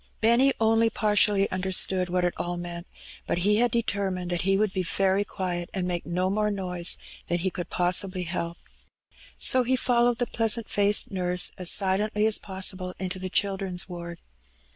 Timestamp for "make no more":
5.87-6.49